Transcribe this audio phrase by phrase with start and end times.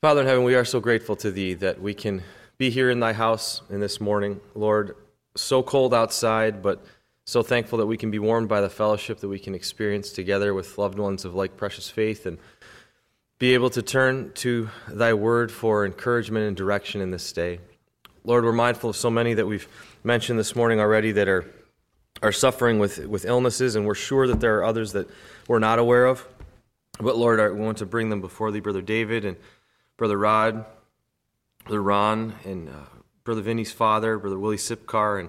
[0.00, 2.22] Father in heaven, we are so grateful to thee that we can
[2.56, 4.40] be here in thy house in this morning.
[4.54, 4.94] Lord,
[5.34, 6.84] so cold outside, but
[7.24, 10.54] so thankful that we can be warmed by the fellowship that we can experience together
[10.54, 12.38] with loved ones of like precious faith and
[13.40, 17.58] be able to turn to thy word for encouragement and direction in this day.
[18.22, 19.66] Lord, we're mindful of so many that we've
[20.04, 21.44] mentioned this morning already that are,
[22.22, 25.10] are suffering with, with illnesses, and we're sure that there are others that
[25.48, 26.24] we're not aware of.
[27.00, 29.36] But Lord, we want to bring them before thee, Brother David and
[29.98, 30.64] Brother Rod,
[31.64, 32.72] Brother Ron, and uh,
[33.24, 35.28] Brother Vinny's father, Brother Willie Sipkar, and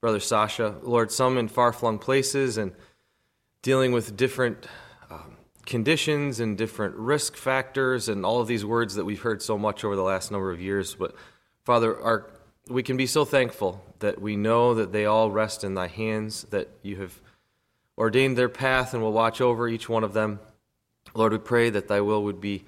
[0.00, 0.74] Brother Sasha.
[0.82, 2.72] Lord, some in far flung places and
[3.60, 4.66] dealing with different
[5.10, 9.58] um, conditions and different risk factors and all of these words that we've heard so
[9.58, 10.94] much over the last number of years.
[10.94, 11.14] But
[11.64, 12.30] Father, our,
[12.68, 16.44] we can be so thankful that we know that they all rest in thy hands,
[16.44, 17.20] that you have
[17.98, 20.40] ordained their path and will watch over each one of them.
[21.14, 22.64] Lord, we pray that thy will would be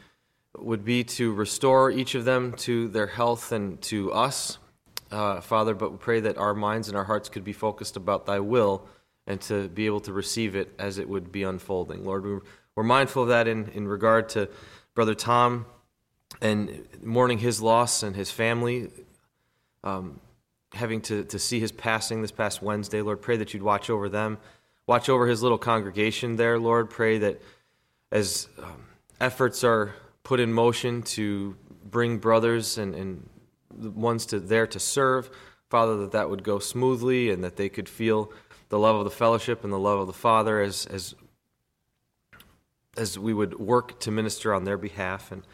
[0.56, 4.58] would be to restore each of them to their health and to us,
[5.10, 8.26] uh, Father, but we pray that our minds and our hearts could be focused about
[8.26, 8.86] thy will
[9.26, 12.04] and to be able to receive it as it would be unfolding.
[12.04, 12.38] Lord, we,
[12.74, 14.48] we're mindful of that in, in regard to
[14.94, 15.66] Brother Tom
[16.40, 18.90] and mourning his loss and his family,
[19.84, 20.20] um,
[20.72, 23.02] having to, to see his passing this past Wednesday.
[23.02, 24.38] Lord, pray that you'd watch over them,
[24.86, 26.90] watch over his little congregation there, Lord.
[26.90, 27.40] Pray that
[28.10, 28.86] as um,
[29.20, 29.94] efforts are
[30.28, 33.26] put in motion to bring brothers and, and
[33.96, 35.30] ones to there to serve,
[35.70, 38.30] Father, that that would go smoothly and that they could feel
[38.68, 41.14] the love of the fellowship and the love of the Father as as
[42.98, 45.32] as we would work to minister on their behalf.
[45.32, 45.46] And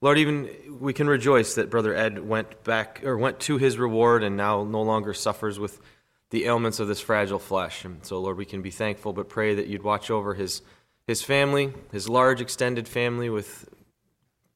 [0.00, 0.48] Lord, even
[0.80, 4.64] we can rejoice that Brother Ed went back or went to his reward and now
[4.64, 5.82] no longer suffers with
[6.30, 7.84] the ailments of this fragile flesh.
[7.84, 10.62] And so, Lord, we can be thankful, but pray that you'd watch over his
[11.06, 13.68] his family, his large extended family with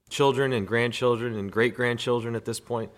[0.08, 2.90] children and grandchildren and great grandchildren at this point,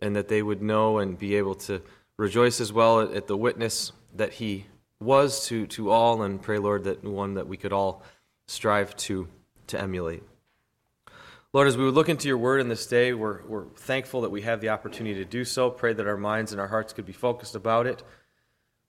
[0.00, 1.82] and that they would know and be able to
[2.16, 4.66] rejoice as well at, at, the witness that he
[5.00, 8.02] was to, to all, and pray, Lord, that one that we could all
[8.46, 9.28] strive to,
[9.68, 10.22] to emulate.
[11.52, 14.30] Lord, as we would look into your word in this day, we're, we're thankful that
[14.30, 15.68] we have the opportunity to do so.
[15.68, 18.04] Pray that our minds and our hearts could be focused about it.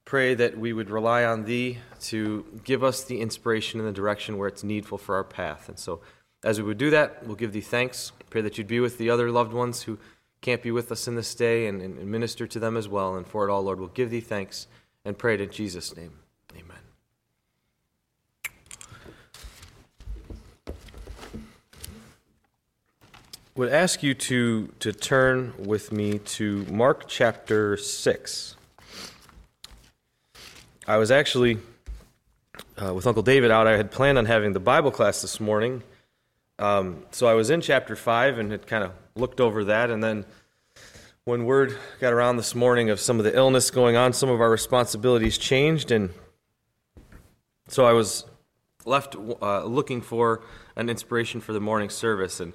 [0.06, 4.38] Pray that we would rely on thee to give us the inspiration and the direction
[4.38, 5.69] where it's needful for our path.
[5.69, 6.02] And so,
[6.44, 8.12] as we would do that, we'll give thee thanks.
[8.29, 10.00] Pray that you'd be with the other loved ones who
[10.41, 13.16] can't be with us in this day and, and, minister to them as well.
[13.16, 14.68] And for it all, Lord, we'll give thee thanks
[15.06, 16.13] and pray it in Jesus' name.
[16.57, 16.78] Amen.
[23.56, 28.56] Would ask you to, to turn with me to Mark chapter 6.
[30.88, 31.59] I was actually,
[32.81, 35.84] uh, with Uncle David out, I had planned on having the Bible class this morning
[36.61, 39.89] um, so I was in chapter 5 and had kind of looked over that.
[39.89, 40.25] And then
[41.23, 44.39] when word got around this morning of some of the illness going on, some of
[44.39, 45.89] our responsibilities changed.
[45.89, 46.11] And
[47.67, 48.25] so I was
[48.85, 50.44] left uh, looking for
[50.75, 52.39] an inspiration for the morning service.
[52.39, 52.53] And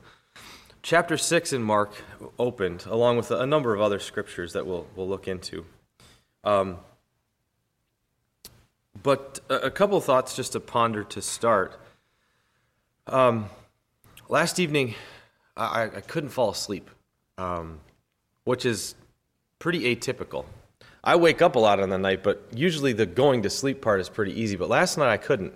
[0.83, 1.93] chapter 6 in Mark
[2.39, 5.67] opened, along with a number of other scriptures that we'll, we'll look into.
[6.45, 6.79] Um,
[9.03, 11.77] but a, a couple thoughts just to ponder to start.
[13.09, 13.51] Um,
[14.29, 14.95] last evening,
[15.57, 16.91] I, I couldn't fall asleep,
[17.39, 17.81] um,
[18.45, 18.95] which is
[19.59, 20.45] pretty atypical.
[21.03, 24.01] I wake up a lot in the night, but usually the going to sleep part
[24.01, 24.57] is pretty easy.
[24.57, 25.55] But last night I couldn't.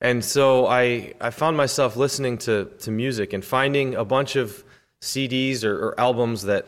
[0.00, 4.64] And so I, I found myself listening to, to music and finding a bunch of
[5.00, 6.66] CDs or, or albums that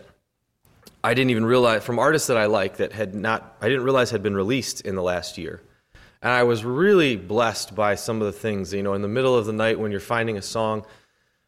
[1.02, 4.10] I didn't even realize from artists that I like that had not, I didn't realize
[4.10, 5.60] had been released in the last year.
[6.22, 9.36] And I was really blessed by some of the things, you know, in the middle
[9.36, 10.86] of the night when you're finding a song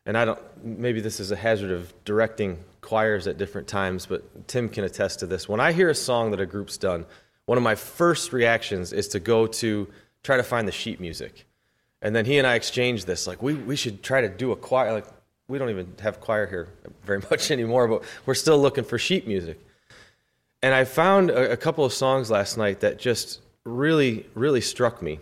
[0.06, 4.47] and I don't, maybe this is a hazard of directing choirs at different times, but
[4.47, 5.49] Tim can attest to this.
[5.49, 7.05] When I hear a song that a group's done,
[7.47, 9.89] one of my first reactions is to go to
[10.22, 11.44] try to find the sheet music.
[12.00, 14.56] And then he and I exchange this, like, we, we should try to do a
[14.56, 14.93] choir.
[14.93, 15.06] Like,
[15.49, 16.69] we don't even have choir here
[17.05, 19.59] very much anymore, but we're still looking for sheet music.
[20.62, 25.02] And I found a, a couple of songs last night that just really, really struck
[25.02, 25.19] me.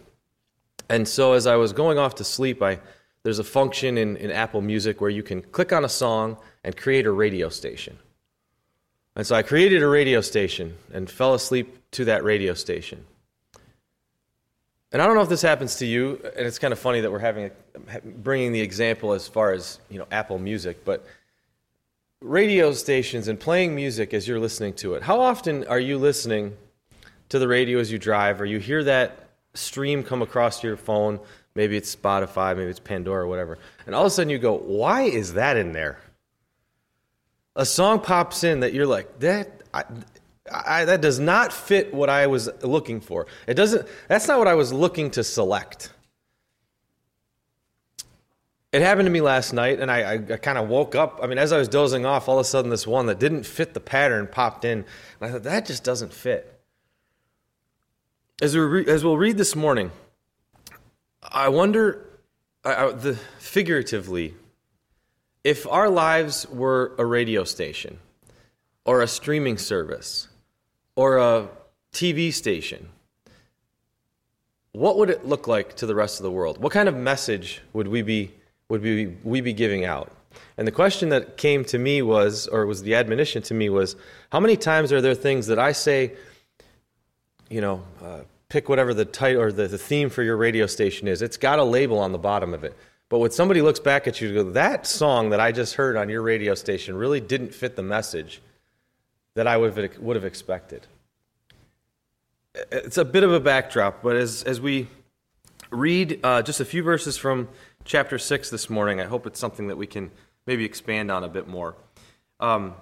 [0.91, 2.81] And so as I was going off to sleep, I
[3.25, 6.77] there's a function in, in Apple Music where you can click on a song and
[6.77, 7.99] create a radio station.
[9.17, 13.05] And so I created a radio station and fell asleep to that radio station.
[14.93, 17.11] And I don't know if this happens to you, and it's kind of funny that
[17.11, 17.51] we're having
[17.91, 21.05] a, bringing the example as far as you know Apple Music, but
[22.21, 25.03] radio stations and playing music as you're listening to it.
[25.03, 26.57] How often are you listening
[27.31, 31.19] to the radio as you drive, or you hear that stream come across your phone
[31.55, 33.59] maybe it's Spotify, maybe it's Pandora, whatever.
[33.87, 35.99] And all of a sudden you go, why is that in there?
[37.57, 39.85] A song pops in that you're like, that, I,
[40.53, 43.27] I, that does not fit what I was looking for.
[43.47, 45.93] It doesn't, that's not what I was looking to select.
[48.73, 51.21] It happened to me last night, and I, I, I kind of woke up.
[51.23, 53.45] I mean, as I was dozing off, all of a sudden this one that didn't
[53.45, 54.79] fit the pattern popped in.
[54.79, 54.87] And
[55.21, 56.61] I thought, that just doesn't fit.
[58.43, 59.93] As, we re- as we'll read this morning,
[61.31, 62.07] I wonder,
[62.65, 64.35] I, the, figuratively,
[65.43, 67.99] if our lives were a radio station,
[68.85, 70.29] or a streaming service,
[70.97, 71.49] or a
[71.93, 72.89] TV station,
[74.73, 76.59] what would it look like to the rest of the world?
[76.59, 78.33] What kind of message would we be
[78.69, 80.11] would we, we be giving out?
[80.57, 83.95] And the question that came to me was, or was the admonition to me was,
[84.33, 86.13] how many times are there things that I say,
[87.51, 91.09] you know, uh, pick whatever the title or the, the theme for your radio station
[91.09, 91.23] is.
[91.23, 92.77] It's got a label on the bottom of it.
[93.09, 96.09] But when somebody looks back at you go, that song that I just heard on
[96.09, 98.41] your radio station really didn't fit the message
[99.35, 100.87] that I would have, would have expected.
[102.71, 104.89] It's a bit of a backdrop, but as, as we
[105.71, 107.49] read uh, just a few verses from
[107.85, 109.01] chapter 6 this morning.
[109.01, 110.11] I hope it's something that we can
[110.47, 111.77] maybe expand on a bit more.
[112.41, 112.75] Um,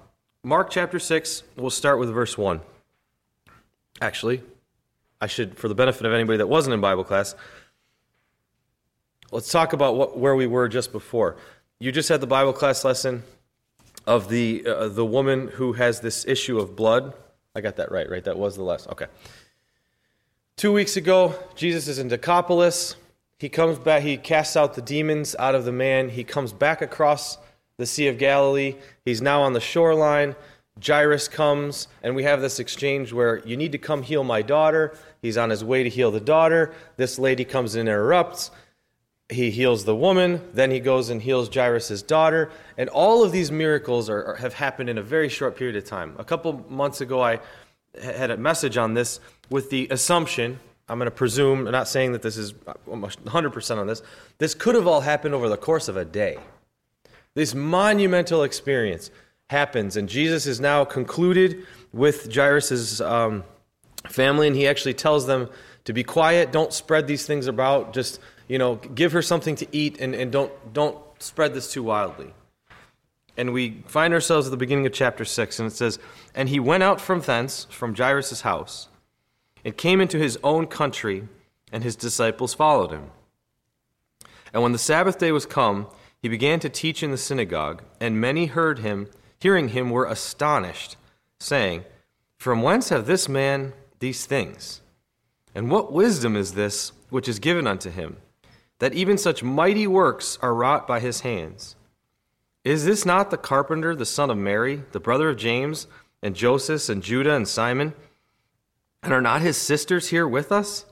[0.44, 2.60] Mark chapter 6, we'll start with verse 1.
[4.00, 4.42] Actually,
[5.22, 7.36] I should, for the benefit of anybody that wasn't in Bible class,
[9.30, 11.36] let's talk about what, where we were just before.
[11.78, 13.22] You just had the Bible class lesson
[14.04, 17.14] of the, uh, the woman who has this issue of blood.
[17.54, 18.24] I got that right, right?
[18.24, 18.90] That was the lesson.
[18.92, 19.06] Okay.
[20.56, 22.96] Two weeks ago, Jesus is in Decapolis.
[23.38, 26.08] He comes back, he casts out the demons out of the man.
[26.08, 27.38] He comes back across
[27.76, 28.74] the Sea of Galilee.
[29.04, 30.34] He's now on the shoreline.
[30.84, 34.96] Jairus comes, and we have this exchange where you need to come heal my daughter.
[35.22, 36.74] He's on his way to heal the daughter.
[36.96, 38.50] This lady comes and interrupts.
[39.30, 40.46] He heals the woman.
[40.52, 42.50] Then he goes and heals Jairus' daughter.
[42.76, 45.84] And all of these miracles are, are, have happened in a very short period of
[45.86, 46.14] time.
[46.19, 47.40] A couple months ago, I
[48.02, 50.58] had a message on this with the assumption
[50.88, 54.02] I'm going to presume, I'm not saying that this is 100% on this,
[54.38, 56.36] this could have all happened over the course of a day.
[57.34, 59.10] This monumental experience
[59.48, 63.44] happens, and Jesus is now concluded with Jairus' um,
[64.08, 65.49] family, and he actually tells them
[65.84, 69.66] to be quiet, don't spread these things about, just, you know, give her something to
[69.72, 72.32] eat, and, and don't, don't spread this too wildly.
[73.37, 75.99] And we find ourselves at the beginning of chapter 6, and it says,
[76.34, 78.88] And he went out from thence, from Jairus' house,
[79.64, 81.28] and came into his own country,
[81.72, 83.10] and his disciples followed him.
[84.52, 85.87] And when the Sabbath day was come,
[86.20, 89.08] he began to teach in the synagogue, and many heard him,
[89.40, 90.96] hearing him were astonished,
[91.40, 91.84] saying,
[92.37, 93.72] From whence have this man
[94.02, 94.82] these things?
[95.54, 98.16] And what wisdom is this which is given unto him,
[98.81, 101.76] that even such mighty works are wrought by his hands?
[102.64, 105.87] Is this not the carpenter, the son of Mary, the brother of James,
[106.22, 107.94] and Joseph, and Judah, and Simon?
[109.02, 110.84] And are not his sisters here with us?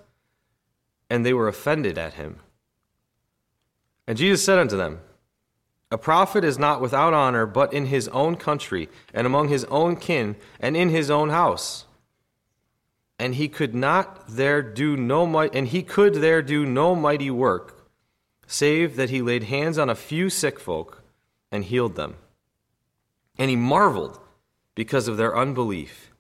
[1.11, 2.37] And they were offended at him.
[4.07, 5.01] And Jesus said unto them,
[5.91, 9.97] A prophet is not without honor, but in his own country, and among his own
[9.97, 11.87] kin, and in his own house.
[13.21, 17.31] And he could not there do no might, and he could there do no mighty
[17.31, 17.87] work,
[18.47, 21.03] save that he laid hands on a few sick folk
[21.53, 22.17] and healed them.
[23.37, 24.19] And he marveled
[24.75, 26.13] because of their unbelief.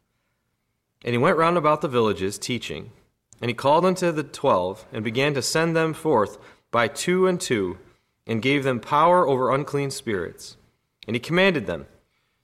[1.02, 2.92] And he went round about the villages, teaching.
[3.40, 6.36] And he called unto the twelve, and began to send them forth
[6.70, 7.78] by two and two,
[8.26, 10.58] and gave them power over unclean spirits.
[11.06, 11.86] And he commanded them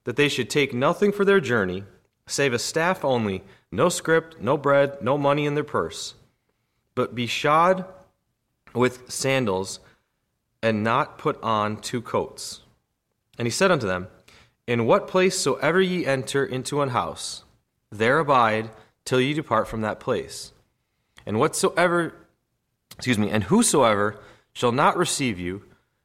[0.04, 1.84] that they should take nothing for their journey,
[2.26, 6.14] save a staff only, no script, no bread, no money in their purse,
[6.94, 7.84] but be shod
[8.74, 9.80] with sandals,
[10.62, 12.60] and not put on two coats.
[13.38, 14.08] And he said unto them,
[14.66, 17.44] In what place soever ye enter into an house,
[17.90, 18.70] there abide
[19.04, 20.52] till ye depart from that place.
[21.24, 22.14] And whatsoever,
[22.96, 24.20] excuse me, and whosoever
[24.52, 25.62] shall not receive you,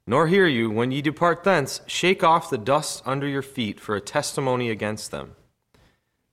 [0.08, 3.96] nor hear you when ye depart thence, shake off the dust under your feet for
[3.96, 5.36] a testimony against them.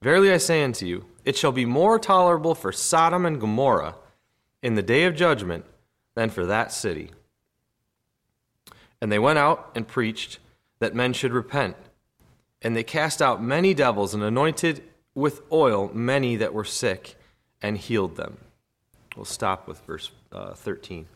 [0.02, 3.96] Verily I say unto you, it shall be more tolerable for Sodom and Gomorrah
[4.62, 5.66] in the day of judgment
[6.14, 7.10] than for that city.
[9.02, 10.38] And they went out and preached
[10.78, 11.76] that men should repent.
[12.62, 14.82] And they cast out many devils and anointed
[15.14, 17.16] with oil many that were sick
[17.60, 18.38] and healed them.
[19.14, 21.08] We'll stop with verse uh, 13.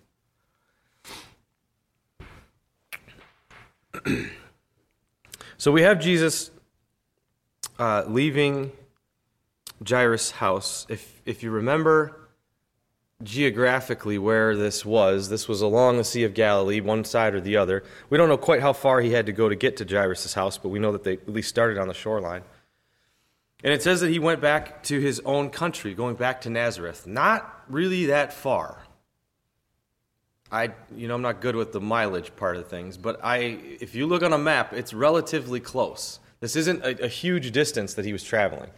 [5.57, 6.51] so we have Jesus
[7.79, 8.73] uh, leaving
[9.87, 10.87] Jairus' house.
[10.89, 12.23] If, if you remember,
[13.23, 15.29] geographically where this was.
[15.29, 17.85] This was along the Sea of Galilee, one side or the other.
[18.11, 20.59] We don't know quite how far he had to go to get to Jairus' house,
[20.59, 22.43] but we know that they at least started on the shoreline.
[23.65, 27.07] And it says that he went back to his own country, going back to Nazareth.
[27.07, 28.83] Not really that far.
[30.51, 33.95] I, you know, I'm not good with the mileage part of things, but I, if
[33.95, 36.19] you look on a map, it's relatively close.
[36.41, 38.71] This isn't a, a huge distance that he was traveling.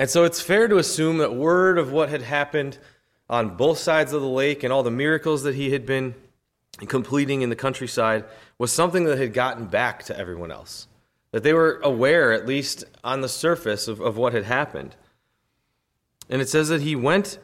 [0.00, 2.78] And so it's fair to assume that word of what had happened
[3.28, 6.14] on both sides of the lake and all the miracles that he had been
[6.88, 8.24] completing in the countryside
[8.56, 10.88] was something that had gotten back to everyone else.
[11.32, 14.96] That they were aware, at least on the surface, of, of what had happened.
[16.30, 17.38] And it says that he went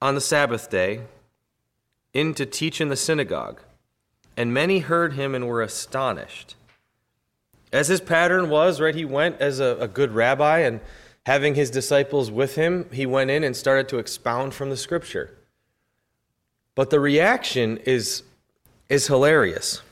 [0.00, 1.02] on the Sabbath day
[2.14, 3.60] in to teach in the synagogue,
[4.34, 6.56] and many heard him and were astonished.
[7.70, 10.80] As his pattern was, right, he went as a, a good rabbi and
[11.26, 15.36] having his disciples with him, he went in and started to expound from the scripture.
[16.74, 18.22] But the reaction is,
[18.88, 19.82] is hilarious.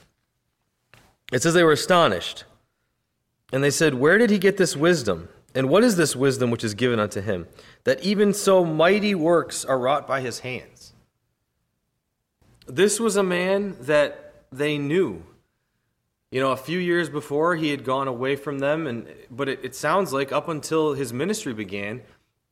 [1.33, 2.45] It says they were astonished.
[3.53, 5.29] And they said, Where did he get this wisdom?
[5.55, 7.49] And what is this wisdom which is given unto him?
[7.85, 10.93] That even so mighty works are wrought by his hands.
[12.67, 15.25] This was a man that they knew
[16.31, 19.61] you know, a few years before he had gone away from them, and but it,
[19.65, 22.03] it sounds like up until his ministry began,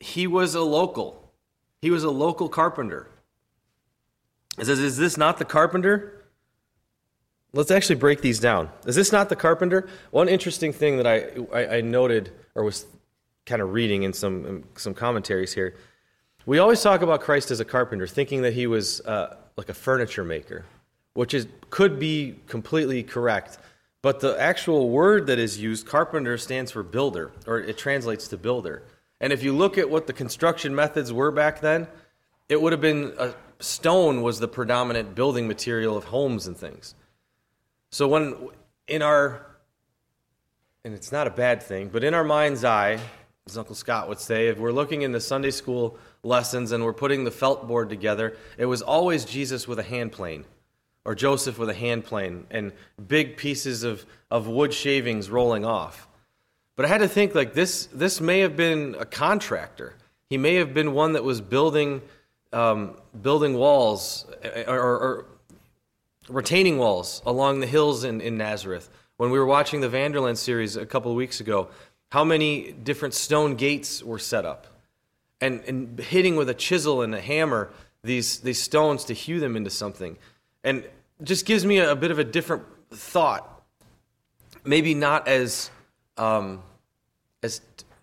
[0.01, 1.33] he was a local.
[1.81, 3.09] He was a local carpenter.
[4.59, 6.15] It says, Is this not the carpenter?
[7.53, 8.69] Let's actually break these down.
[8.85, 9.89] Is this not the carpenter?
[10.11, 12.85] One interesting thing that I, I, I noted or was
[13.47, 15.75] kind of reading in some, some commentaries here.
[16.45, 19.75] We always talk about Christ as a carpenter, thinking that he was uh, like a
[19.75, 20.67] furniture maker,
[21.15, 23.59] which is, could be completely correct.
[24.01, 28.37] But the actual word that is used, carpenter, stands for builder, or it translates to
[28.37, 28.85] builder.
[29.21, 31.89] And if you look at what the construction methods were back then,
[32.49, 36.95] it would have been a stone was the predominant building material of homes and things.
[37.91, 38.37] So when
[38.87, 39.45] in our
[40.85, 42.99] and it's not a bad thing, but in our mind's eye,
[43.47, 46.93] as Uncle Scott would say, if we're looking in the Sunday school lessons and we're
[46.93, 50.45] putting the felt board together, it was always Jesus with a hand plane
[51.05, 52.73] or Joseph with a hand plane and
[53.07, 56.07] big pieces of, of wood shavings rolling off.
[56.77, 59.95] But I had to think like this this may have been a contractor.
[60.31, 62.03] He may have been one that was building
[62.53, 64.27] um, building walls
[64.67, 65.27] or, or, or,
[66.29, 68.89] retaining walls along the hills in, in Nazareth.
[69.17, 71.69] When we were watching the Vander Laan series a couple of weeks ago,
[72.11, 74.67] how many different stone gates were set up
[75.41, 77.71] and, and hitting with a chisel and a hammer
[78.03, 80.17] these, these stones to hew them into something.
[80.65, 80.85] And
[81.23, 83.63] just gives me a, a bit of a different thought.
[84.65, 85.71] Maybe not as,
[86.17, 86.63] um,
[87.43, 87.61] as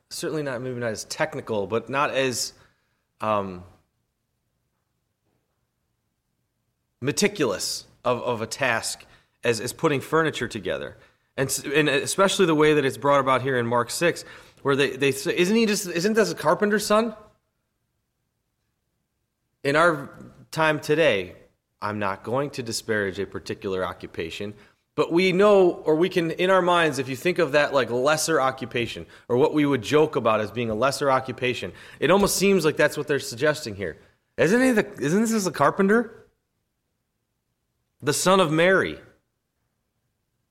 [0.10, 2.54] certainly not maybe not as technical, but not as
[3.22, 3.64] um,
[7.02, 9.06] meticulous of, of a task
[9.44, 10.98] as, as putting furniture together.
[11.38, 14.24] And, and especially the way that it's brought about here in Mark 6,
[14.62, 17.16] where they, they say, isn't he just, isn't this a carpenter's son?
[19.64, 20.10] In our
[20.52, 21.36] time today,
[21.86, 24.56] I'm not going to disparage a particular occupation,
[24.96, 27.92] but we know, or we can, in our minds, if you think of that like
[27.92, 32.38] lesser occupation, or what we would joke about as being a lesser occupation, it almost
[32.38, 33.98] seems like that's what they're suggesting here.
[34.36, 36.26] Isn't, he the, isn't this a carpenter?
[38.02, 38.98] The son of Mary,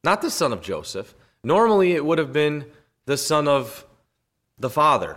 [0.04, 1.16] not the son of Joseph.
[1.42, 2.66] Normally, it would have been
[3.06, 3.84] the son of
[4.56, 5.16] the father.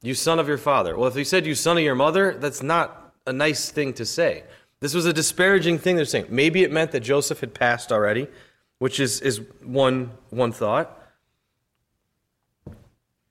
[0.00, 0.96] You son of your father.
[0.96, 4.06] Well, if he said you son of your mother, that's not a nice thing to
[4.06, 4.44] say.
[4.80, 6.26] This was a disparaging thing they're saying.
[6.28, 8.28] Maybe it meant that Joseph had passed already,
[8.78, 11.02] which is, is one, one thought.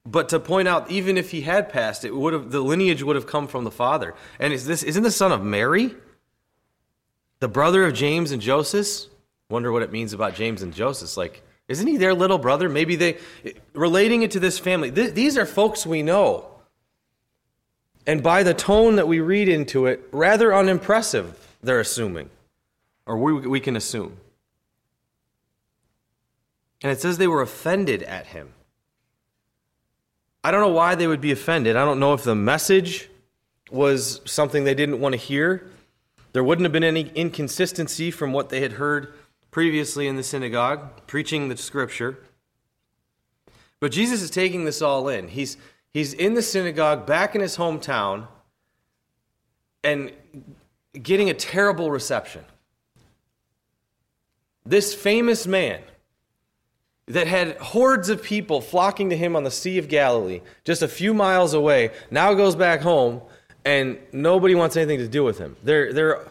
[0.04, 3.16] But to point out, even if he had passed, it would have the lineage would
[3.16, 4.14] have come from the father.
[4.38, 5.94] And is this isn't the son of Mary?
[7.40, 9.10] The brother of James and Joseph?
[9.48, 11.16] Wonder what it means about James and Joseph.
[11.16, 12.68] Like, isn't he their little brother?
[12.68, 13.18] Maybe they
[13.72, 14.92] relating it to this family.
[14.92, 16.55] Th- these are folks we know
[18.06, 22.30] and by the tone that we read into it, rather unimpressive, they're assuming,
[23.04, 24.16] or we, we can assume.
[26.82, 28.50] And it says they were offended at him.
[30.44, 31.74] I don't know why they would be offended.
[31.74, 33.08] I don't know if the message
[33.70, 35.66] was something they didn't want to hear.
[36.32, 39.12] There wouldn't have been any inconsistency from what they had heard
[39.50, 42.18] previously in the synagogue, preaching the scripture.
[43.80, 45.28] But Jesus is taking this all in.
[45.28, 45.56] He's
[45.96, 48.28] He's in the synagogue back in his hometown
[49.82, 50.12] and
[50.92, 52.44] getting a terrible reception.
[54.66, 55.80] This famous man
[57.06, 60.88] that had hordes of people flocking to him on the Sea of Galilee, just a
[60.88, 63.22] few miles away, now goes back home
[63.64, 65.56] and nobody wants anything to do with him.
[65.62, 66.30] They're, they're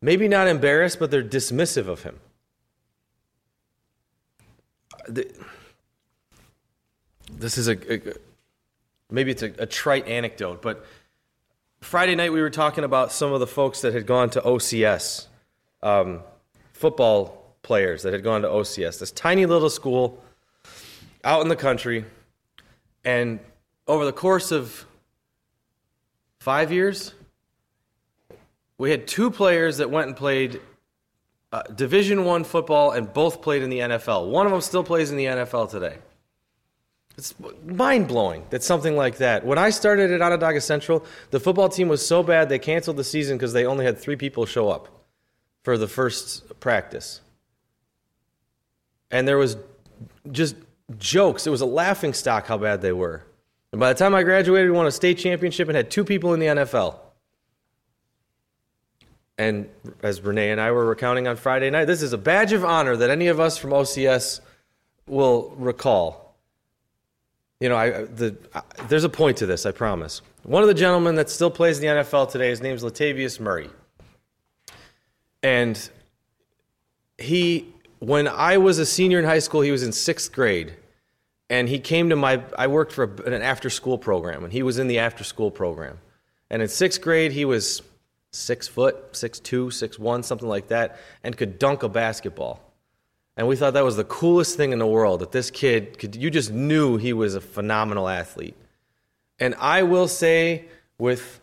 [0.00, 2.18] maybe not embarrassed, but they're dismissive of him.
[7.30, 8.14] This is a, a
[9.12, 10.84] maybe it's a, a trite anecdote, but
[11.80, 15.26] Friday night we were talking about some of the folks that had gone to OCS,
[15.82, 16.20] um,
[16.72, 20.22] football players that had gone to OCS, this tiny little school
[21.24, 22.04] out in the country,
[23.04, 23.40] and
[23.86, 24.86] over the course of
[26.38, 27.14] five years,
[28.78, 30.60] we had two players that went and played
[31.52, 34.28] uh, Division One football, and both played in the NFL.
[34.28, 35.98] One of them still plays in the NFL today.
[37.16, 39.44] It's mind blowing that something like that.
[39.44, 43.04] When I started at Onondaga Central, the football team was so bad they canceled the
[43.04, 44.88] season because they only had three people show up
[45.62, 47.20] for the first practice.
[49.10, 49.56] And there was
[50.30, 50.56] just
[50.98, 51.46] jokes.
[51.46, 53.24] It was a laughing stock how bad they were.
[53.72, 56.32] And by the time I graduated, we won a state championship and had two people
[56.34, 56.96] in the NFL.
[59.38, 59.68] And
[60.02, 62.96] as Renee and I were recounting on Friday night, this is a badge of honor
[62.96, 64.40] that any of us from OCS
[65.06, 66.21] will recall.
[67.62, 70.20] You know, I, the, I, there's a point to this, I promise.
[70.42, 73.70] One of the gentlemen that still plays in the NFL today, his name's Latavius Murray.
[75.44, 75.88] And
[77.18, 77.68] he,
[78.00, 80.74] when I was a senior in high school, he was in sixth grade
[81.50, 84.78] and he came to my i worked for an after school program and he was
[84.78, 85.98] in the after school program
[86.50, 87.82] and in sixth grade he was
[88.30, 92.71] six foot six two six one something like that and could dunk a basketball
[93.36, 96.16] and we thought that was the coolest thing in the world that this kid could
[96.16, 98.56] you just knew he was a phenomenal athlete
[99.38, 100.64] and i will say
[100.98, 101.40] with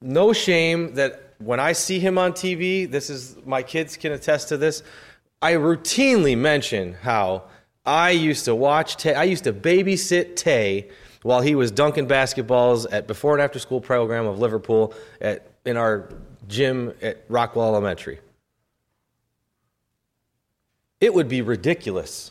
[0.00, 4.48] no shame that when i see him on tv this is my kids can attest
[4.48, 4.82] to this
[5.40, 7.42] i routinely mention how
[7.84, 10.88] I used to watch Tay, I used to babysit Tay
[11.22, 15.76] while he was dunking basketballs at before and after school program of Liverpool at in
[15.76, 16.08] our
[16.48, 18.20] gym at Rockwell Elementary.
[21.02, 22.30] It would be ridiculous.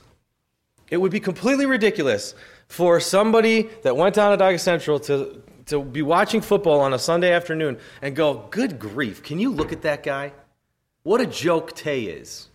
[0.90, 2.34] It would be completely ridiculous
[2.70, 6.98] for somebody that went down to Onondaga Central to, to be watching football on a
[6.98, 10.32] Sunday afternoon and go, Good grief, can you look at that guy?
[11.04, 12.48] What a joke Tay is.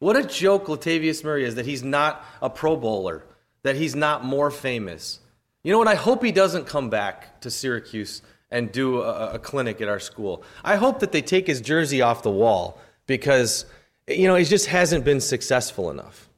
[0.00, 3.24] What a joke Latavius Murray is that he's not a Pro Bowler,
[3.62, 5.20] that he's not more famous.
[5.62, 5.86] You know what?
[5.86, 10.00] I hope he doesn't come back to Syracuse and do a, a clinic at our
[10.00, 10.42] school.
[10.64, 13.64] I hope that they take his jersey off the wall because,
[14.08, 16.28] you know, he just hasn't been successful enough.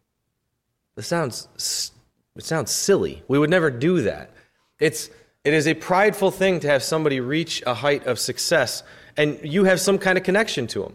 [0.96, 1.92] It sounds,
[2.36, 3.22] it sounds silly.
[3.28, 4.30] We would never do that.
[4.78, 5.10] It's,
[5.44, 8.82] it is a prideful thing to have somebody reach a height of success
[9.16, 10.94] and you have some kind of connection to him.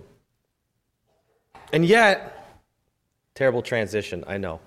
[1.74, 2.42] And yet,
[3.34, 4.60] Terrible transition, I know.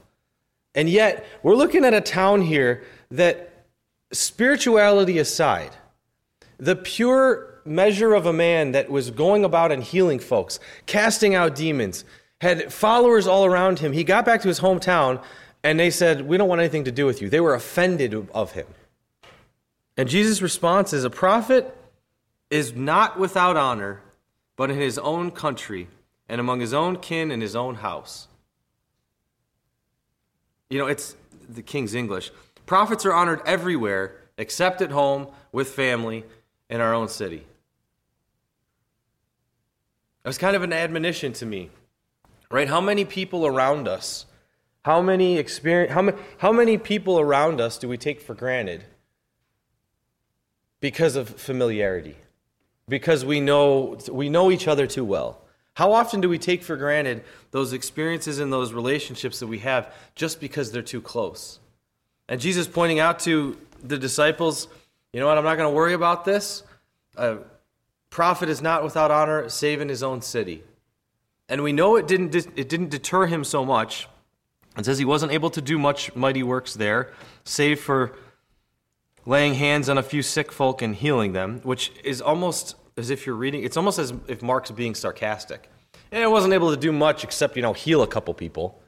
[0.75, 3.67] And yet, we're looking at a town here that,
[4.13, 5.71] spirituality aside,
[6.59, 11.55] the pure measure of a man that was going about and healing folks, casting out
[11.55, 12.05] demons,
[12.41, 13.93] had followers all around him.
[13.93, 15.23] He got back to his hometown
[15.63, 17.29] and they said, We don't want anything to do with you.
[17.29, 18.67] They were offended of him.
[19.97, 21.77] And Jesus' response is A prophet
[22.51, 24.03] is not without honor,
[24.57, 25.89] but in his own country
[26.29, 28.29] and among his own kin and his own house.
[30.71, 31.17] You know, it's
[31.49, 32.31] the King's English.
[32.67, 36.25] Prophets are honored everywhere except at home with family
[36.69, 37.47] in our own city.
[40.25, 41.71] It was kind of an admonition to me,
[42.51, 42.67] right?
[42.67, 44.25] How many people around us,
[44.83, 48.85] how many experience, how many, how many people around us do we take for granted
[50.81, 52.17] because of familiarity?
[52.89, 55.43] Because we know we know each other too well.
[55.75, 59.93] How often do we take for granted those experiences and those relationships that we have
[60.15, 61.59] just because they're too close?
[62.29, 64.69] And Jesus pointing out to the disciples,
[65.13, 66.63] you know what, I'm not going to worry about this.
[67.17, 67.39] A
[68.15, 70.63] prophet is not without honor save in his own city.
[71.49, 74.09] And we know it didn't, it didn't deter him so much.
[74.79, 78.17] It says he wasn't able to do much mighty works there, save for
[79.27, 83.27] laying hands on a few sick folk and healing them, which is almost as if
[83.27, 85.69] you're reading, it's almost as if Mark's being sarcastic.
[86.13, 88.81] And I wasn't able to do much except, you know, heal a couple people.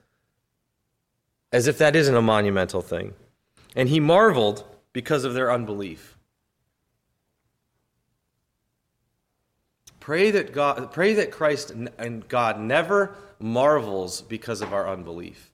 [1.53, 3.15] As if that isn't a monumental thing.
[3.75, 6.16] And he marveled because of their unbelief.
[10.07, 15.51] Pray that God pray that Christ and God never marvels because of our unbelief.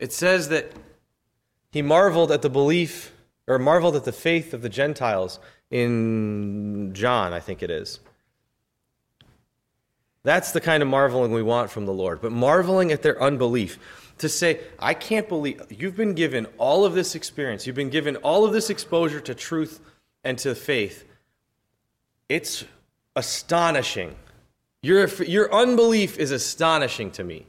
[0.00, 0.72] It says that
[1.70, 3.12] he marveled at the belief
[3.46, 5.38] or marveled at the faith of the Gentiles
[5.70, 8.00] in John, I think it is.
[10.24, 13.78] That's the kind of marveling we want from the Lord, but marveling at their unbelief.
[14.18, 18.16] To say, I can't believe, you've been given all of this experience, you've been given
[18.16, 19.78] all of this exposure to truth
[20.24, 21.04] and to faith,
[22.28, 22.64] it's
[23.16, 24.16] astonishing.
[24.82, 27.46] Your, your unbelief is astonishing to me.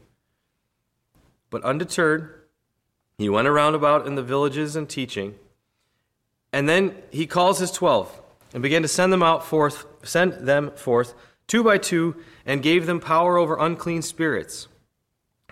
[1.49, 2.43] But undeterred,
[3.17, 5.35] he went around about in the villages and teaching.
[6.51, 8.21] And then he calls his twelve
[8.53, 11.15] and began to send them out forth, send them forth
[11.47, 14.67] two by two, and gave them power over unclean spirits.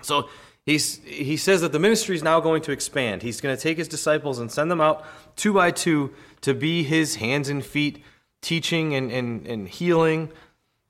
[0.02, 0.30] So
[0.66, 3.24] he's, he says that the ministry is now going to expand.
[3.24, 5.06] He's going to take his disciples and send them out
[5.36, 8.04] two by two to be his hands and feet,
[8.42, 10.30] teaching and, and, and healing,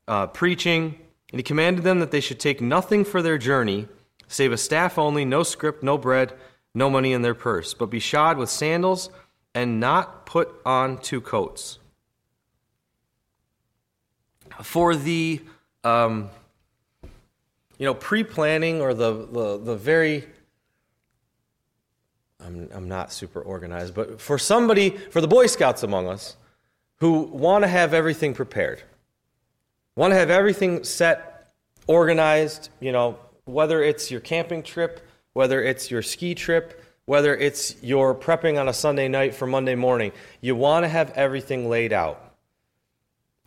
[0.07, 0.99] uh, preaching.
[1.31, 3.87] And he commanded them that they should take nothing for their journey,
[4.27, 6.33] save a staff only, no scrip, no bread,
[6.73, 9.09] no money in their purse, but be shod with sandals
[9.53, 11.79] and not put on two coats.
[14.61, 15.41] For the
[15.83, 16.29] um,
[17.81, 20.27] you know, pre-planning or the, the, the very
[22.39, 26.35] I'm, I'm not super organized, but for somebody, for the Boy Scouts among us
[27.01, 28.81] who want to have everything prepared,
[29.95, 31.51] want to have everything set,
[31.87, 35.01] organized, you know, whether it's your camping trip,
[35.33, 39.73] whether it's your ski trip, whether it's your prepping on a Sunday night for Monday
[39.73, 40.11] morning,
[40.41, 42.35] you want to have everything laid out.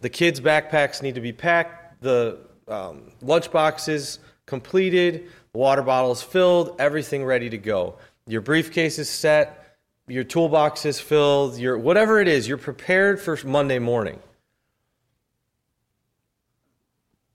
[0.01, 6.75] The kids' backpacks need to be packed, the um, lunch boxes completed, water bottles filled,
[6.81, 7.99] everything ready to go.
[8.27, 9.63] Your briefcase is set,
[10.07, 14.19] your toolbox is filled, your whatever it is, you're prepared for Monday morning.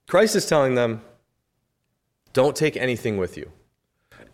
[0.08, 1.02] Christ is telling them,
[2.34, 3.52] don't take anything with you.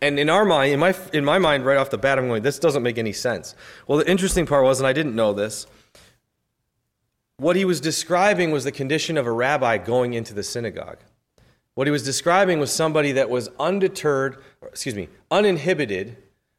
[0.02, 2.42] And in our mind, in my, in my mind, right off the bat, I'm going,
[2.42, 3.54] this doesn't make any sense.
[3.86, 5.66] Well, the interesting part was, and I didn't know this,
[7.38, 10.98] what he was describing was the condition of a rabbi going into the synagogue.
[11.74, 16.16] What he was describing was somebody that was undeterred, excuse me, uninhibited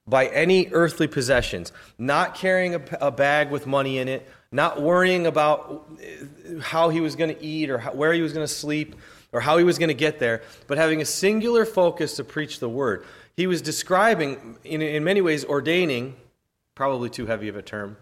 [0.07, 5.27] by any earthly possessions, not carrying a, a bag with money in it, not worrying
[5.27, 8.53] about uh, how he was going to eat or how, where he was going to
[8.53, 8.95] sleep
[9.33, 12.59] or how he was going to get there, but having a singular focus to preach
[12.59, 13.05] the word.
[13.35, 16.15] He was describing, in, in many ways, ordaining,
[16.73, 17.97] probably too heavy of a term,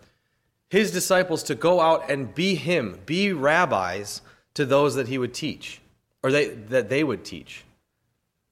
[0.69, 4.21] his disciples to go out and be him, be rabbis
[4.53, 5.81] to those that he would teach
[6.23, 7.63] or they, that they would teach.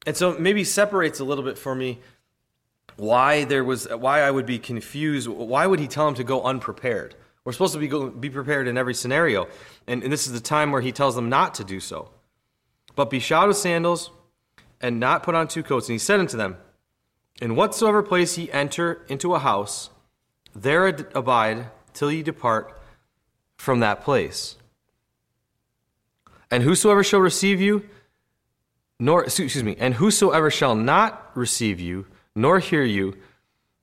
[0.06, 2.00] And so maybe separates a little bit for me
[2.98, 5.28] why there was why I would be confused.
[5.28, 7.16] Why would he tell them to go unprepared?
[7.46, 9.48] We're supposed to be go, be prepared in every scenario,
[9.88, 12.10] and, and this is the time where he tells them not to do so.
[12.96, 14.12] But be shod with sandals,
[14.84, 15.88] and not put on two coats.
[15.88, 16.58] And he said unto them,
[17.42, 19.90] In whatsoever place ye enter into a house,
[20.54, 22.80] there abide till ye depart
[23.56, 24.58] from that place.
[26.52, 27.90] And whosoever shall receive you,
[29.00, 33.16] nor excuse me, and whosoever shall not receive you, nor hear you,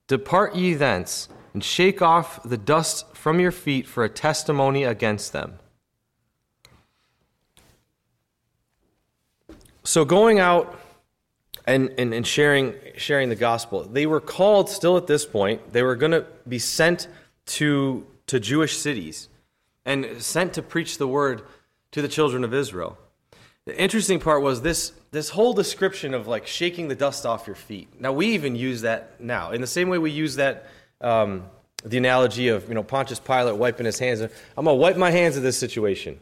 [0.07, 5.33] depart ye thence, and shake off the dust from your feet for a testimony against
[5.33, 5.59] them.
[9.83, 10.79] So going out
[11.65, 15.83] and, and, and sharing sharing the gospel, they were called still at this point, they
[15.83, 17.07] were going to be sent
[17.47, 19.27] to to Jewish cities
[19.85, 21.41] and sent to preach the word
[21.91, 22.97] to the children of Israel.
[23.65, 27.55] The interesting part was this this whole description of like shaking the dust off your
[27.55, 27.99] feet.
[27.99, 30.67] Now we even use that now in the same way we use that
[31.01, 31.45] um,
[31.83, 34.21] the analogy of you know Pontius Pilate wiping his hands.
[34.21, 34.29] I'm
[34.65, 36.19] gonna wipe my hands of this situation.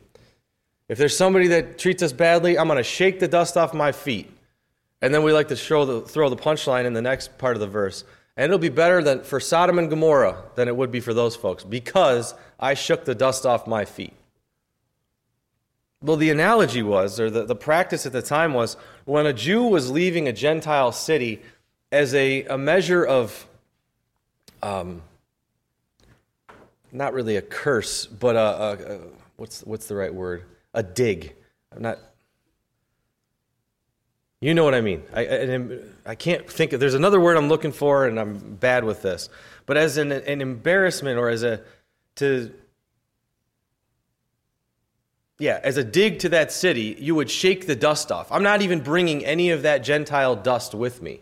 [0.87, 4.31] If there's somebody that treats us badly, I'm gonna shake the dust off my feet.
[5.01, 7.61] And then we like to throw the, throw the punchline in the next part of
[7.61, 8.03] the verse.
[8.35, 11.35] And it'll be better than for Sodom and Gomorrah than it would be for those
[11.35, 14.13] folks because I shook the dust off my feet.
[16.01, 19.63] Well, the analogy was, or the, the practice at the time was, when a Jew
[19.63, 21.41] was leaving a Gentile city
[21.91, 23.47] as a, a measure of,
[24.63, 25.01] um,
[26.91, 28.99] not really a curse, but a, a, a,
[29.35, 30.43] what's, what's the right word?
[30.73, 31.35] A dig.
[31.75, 31.99] I'm not,
[34.39, 35.03] you know what I mean.
[35.13, 38.85] I, I, I can't think of, there's another word I'm looking for, and I'm bad
[38.85, 39.27] with this.
[39.65, 41.59] But as an, an embarrassment or as a,
[42.15, 42.53] to
[45.39, 48.29] yeah, as a dig to that city, you would shake the dust off.
[48.29, 51.21] I'm not even bringing any of that Gentile dust with me.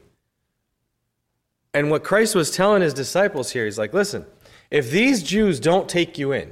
[1.73, 4.25] And what Christ was telling his disciples here, he's like, listen,
[4.71, 6.51] if these Jews don't take you in,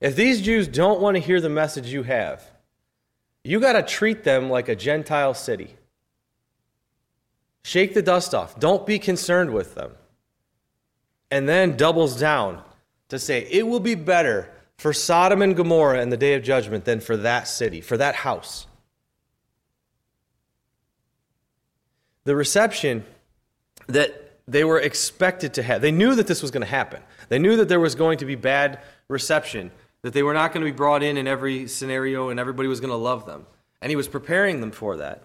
[0.00, 2.42] if these Jews don't want to hear the message you have,
[3.42, 5.74] you got to treat them like a Gentile city.
[7.64, 8.60] Shake the dust off.
[8.60, 9.92] Don't be concerned with them.
[11.30, 12.62] And then doubles down
[13.08, 16.84] to say, it will be better for Sodom and Gomorrah in the day of judgment
[16.84, 18.66] than for that city, for that house.
[22.24, 23.04] The reception
[23.86, 25.80] that they were expected to have.
[25.80, 27.02] They knew that this was going to happen.
[27.28, 29.70] They knew that there was going to be bad reception,
[30.02, 32.80] that they were not going to be brought in in every scenario and everybody was
[32.80, 33.46] going to love them.
[33.80, 35.22] And he was preparing them for that.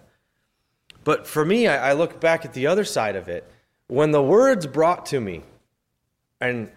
[1.04, 3.50] But for me, I, I look back at the other side of it.
[3.88, 5.42] When the word's brought to me,
[6.40, 6.70] and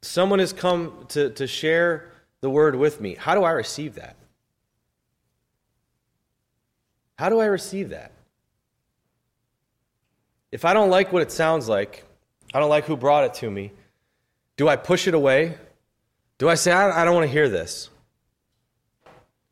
[0.00, 2.11] someone has come to, to share
[2.42, 4.16] the word with me, how do I receive that?
[7.18, 8.12] How do I receive that?
[10.50, 12.04] If I don't like what it sounds like,
[12.52, 13.72] I don't like who brought it to me,
[14.56, 15.56] do I push it away?
[16.38, 17.88] Do I say, I, don't want to hear this?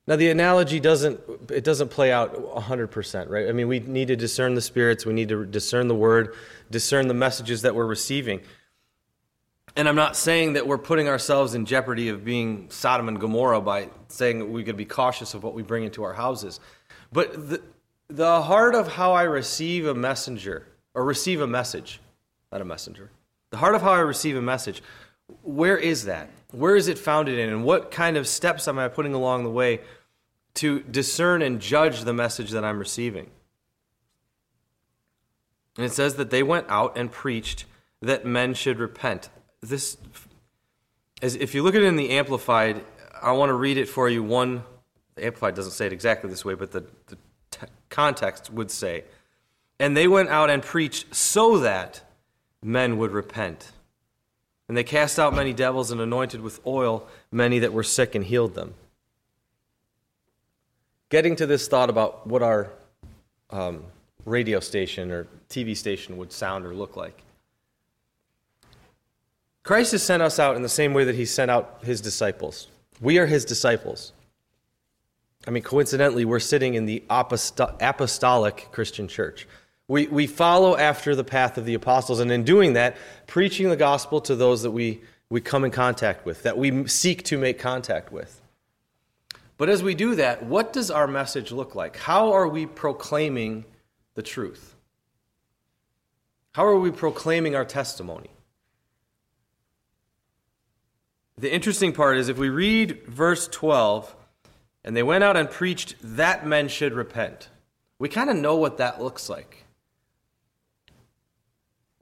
[0.06, 3.48] Now the analogy doesn't it doesn't play out 100%, right?
[3.48, 6.34] I mean, we need to discern the spirits, we need to discern the word,
[6.70, 8.40] discern the messages that we're receiving.
[9.76, 13.60] And I'm not saying that we're putting ourselves in jeopardy of being Sodom and Gomorrah
[13.60, 16.58] by saying we could be cautious of what we bring into our houses.
[17.12, 17.62] But the,
[18.08, 22.00] the heart of how I receive a messenger, or receive a message,
[22.50, 23.10] not a messenger,
[23.50, 24.82] the heart of how I receive a message,
[25.42, 26.28] where is that?
[26.50, 27.48] Where is it founded in?
[27.48, 29.80] And what kind of steps am I putting along the way
[30.54, 33.30] to discern and judge the message that I'm receiving?
[35.76, 37.64] And it says that they went out and preached
[38.02, 39.30] that men should repent.
[39.62, 39.96] This,
[41.22, 42.84] as if you look at it in the Amplified,
[43.20, 44.22] I want to read it for you.
[44.22, 44.64] One,
[45.14, 47.16] the Amplified doesn't say it exactly this way, but the, the
[47.50, 49.04] t- context would say,
[49.78, 52.02] and they went out and preached so that
[52.62, 53.72] men would repent.
[54.68, 58.24] And they cast out many devils and anointed with oil many that were sick and
[58.24, 58.74] healed them.
[61.08, 62.70] Getting to this thought about what our
[63.50, 63.82] um,
[64.24, 67.22] radio station or TV station would sound or look like.
[69.62, 72.68] Christ has sent us out in the same way that he sent out his disciples.
[73.00, 74.12] We are his disciples.
[75.46, 79.46] I mean, coincidentally, we're sitting in the apostolic Christian church.
[79.88, 82.96] We, we follow after the path of the apostles, and in doing that,
[83.26, 87.24] preaching the gospel to those that we, we come in contact with, that we seek
[87.24, 88.40] to make contact with.
[89.56, 91.96] But as we do that, what does our message look like?
[91.96, 93.64] How are we proclaiming
[94.14, 94.74] the truth?
[96.52, 98.30] How are we proclaiming our testimony?
[101.40, 104.14] The interesting part is if we read verse 12,
[104.84, 107.48] and they went out and preached that men should repent,
[107.98, 109.64] we kind of know what that looks like.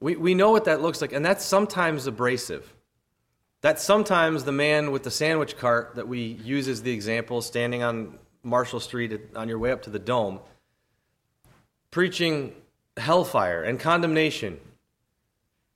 [0.01, 2.75] We, we know what that looks like, and that's sometimes abrasive.
[3.61, 7.85] That's sometimes the man with the sandwich cart that we use as the example, standing
[7.85, 10.41] on Marshall Street on your way up to the dome,
[11.93, 12.55] preaching
[12.97, 14.59] hellfire and condemnation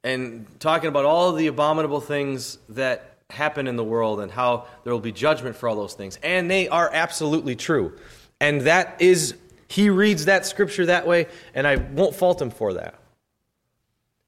[0.03, 4.93] and talking about all the abominable things that happen in the world and how there
[4.93, 6.19] will be judgment for all those things.
[6.23, 7.97] And they are absolutely true.
[8.41, 9.35] And that is,
[9.69, 12.95] he reads that scripture that way, and I won't fault him for that.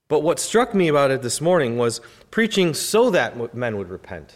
[0.07, 4.35] But what struck me about it this morning was preaching so that men would repent.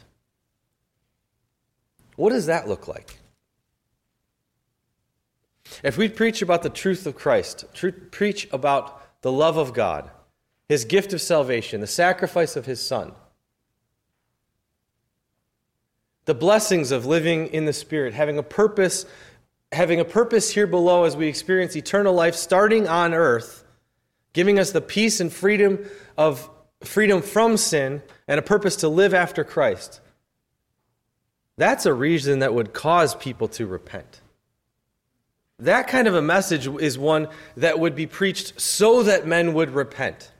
[2.16, 3.20] What does that look like?
[5.84, 10.10] If we preach about the truth of Christ, tr- preach about the love of God,
[10.68, 13.14] his gift of salvation, the sacrifice of his Son,
[16.30, 19.08] the blessings of living in the Spirit, having a purpose,
[19.72, 23.66] having a purpose here below as we experience eternal life starting on earth
[24.34, 25.80] giving us the peace and freedom
[26.18, 26.48] of
[26.84, 30.02] freedom from sin and a purpose to live after Christ.
[31.58, 34.22] That's a reason that would cause people to repent.
[35.58, 39.72] That kind of a message is one that would be preached so that men would
[39.72, 40.32] repent.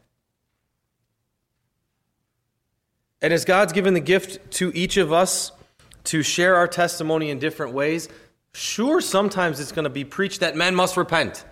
[3.22, 5.52] And as God's given the gift to each of us
[6.06, 8.10] to share our testimony in different ways,
[8.54, 11.46] sure, sometimes it's going to be preached that men must repent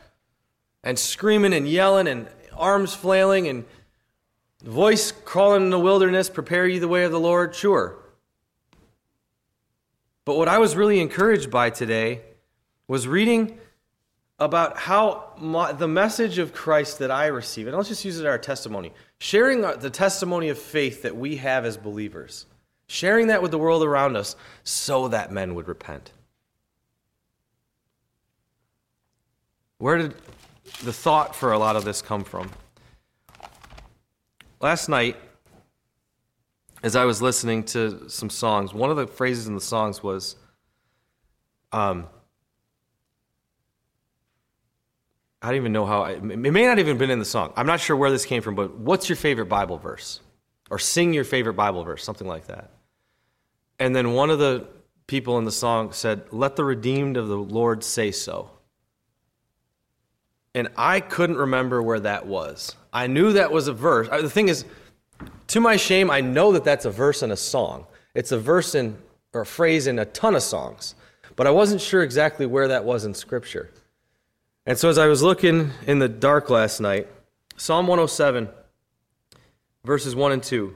[0.84, 3.66] and screaming and yelling and arms flailing and
[4.64, 7.54] voice calling in the wilderness, prepare you the way of the Lord?
[7.54, 7.98] Sure.
[10.26, 12.22] But what I was really encouraged by today
[12.88, 13.60] was reading
[14.40, 18.22] about how my, the message of Christ that I receive, and let's just use it
[18.22, 22.46] as our testimony, sharing the testimony of faith that we have as believers,
[22.88, 26.12] sharing that with the world around us so that men would repent.
[29.78, 30.16] Where did
[30.84, 32.50] the thought for a lot of this come from.
[34.60, 35.16] Last night,
[36.84, 40.36] as I was listening to some songs, one of the phrases in the songs was,
[41.72, 42.08] um,
[45.42, 47.54] I don't even know how, I, it may not even been in the song.
[47.56, 50.22] I'm not sure where this came from, but what's your favorite Bible verse?
[50.70, 52.72] Or sing your favorite Bible verse, something like that.
[53.80, 54.68] And then one of the
[55.06, 58.52] people in the song said, Let the redeemed of the Lord say so.
[60.56, 62.76] and I couldn't remember where that was.
[62.92, 64.08] I knew that was a verse.
[64.12, 64.66] Uh, the thing is,
[65.48, 67.86] to my shame, I know that that's a verse in a song.
[68.16, 68.98] It's a verse in
[69.34, 70.96] or a phrase in a ton of songs,
[71.36, 73.70] but I wasn't sure exactly where that was in Scripture.
[74.66, 77.08] And so as I was looking in the dark last night,
[77.56, 78.50] Psalm 107,
[79.84, 80.74] verses 1 and 2.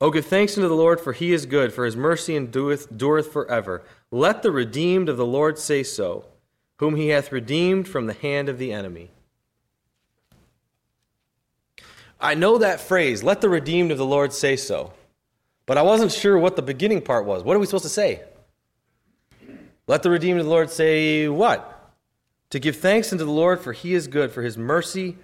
[0.00, 3.32] Oh, give thanks unto the Lord, for he is good, for his mercy endureth, endureth
[3.32, 3.82] forever.
[4.10, 6.26] Let the redeemed of the Lord say so,
[6.78, 9.10] whom he hath redeemed from the hand of the enemy.
[12.20, 14.92] I know that phrase, let the redeemed of the Lord say so,
[15.64, 17.42] but I wasn't sure what the beginning part was.
[17.42, 18.22] What are we supposed to say?
[19.86, 21.72] Let the redeemed of the Lord say what?
[22.50, 25.16] To give thanks unto the Lord, for he is good, for his mercy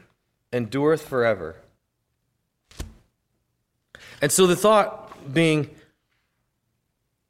[0.52, 1.56] endureth forever.
[4.22, 5.68] And so the thought being,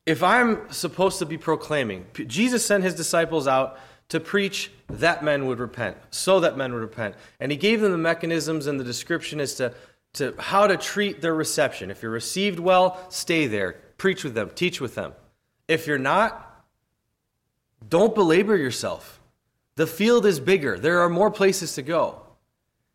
[0.04, 3.78] if I'm supposed to be proclaiming, Jesus sent his disciples out
[4.10, 7.14] to preach that men would repent, so that men would repent.
[7.40, 9.72] And he gave them the mechanisms and the description as to,
[10.14, 11.90] to how to treat their reception.
[11.90, 15.14] If you're received well, stay there, preach with them, teach with them.
[15.66, 16.66] If you're not,
[17.88, 19.18] don't belabor yourself.
[19.76, 22.21] The field is bigger, there are more places to go.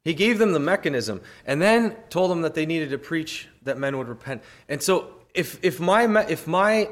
[0.07, 3.77] He gave them the mechanism and then told them that they needed to preach that
[3.77, 4.41] men would repent.
[4.69, 6.87] And so if, if, my, if my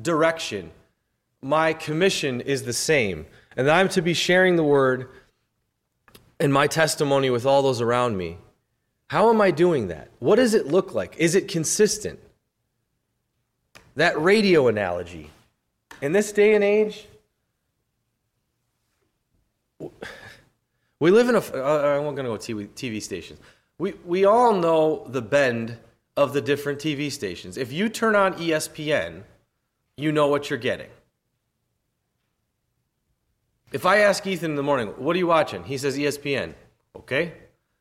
[0.00, 0.70] direction,
[1.42, 3.26] my commission is the same,
[3.58, 5.10] and that I'm to be sharing the word
[6.38, 8.38] and my testimony with all those around me,
[9.08, 10.08] how am I doing that?
[10.18, 11.18] What does it look like?
[11.18, 12.18] Is it consistent?
[13.96, 15.28] That radio analogy.
[16.00, 17.06] In this day and age,
[21.00, 21.38] we live in a.
[21.38, 23.40] Uh, I'm going to go TV, TV stations.
[23.78, 25.78] We, we all know the bend
[26.16, 27.56] of the different TV stations.
[27.56, 29.22] If you turn on ESPN,
[29.96, 30.90] you know what you're getting.
[33.72, 35.64] If I ask Ethan in the morning, what are you watching?
[35.64, 36.54] He says ESPN.
[36.94, 37.32] Okay,